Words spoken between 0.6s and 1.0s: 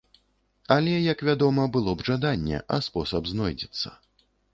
Але,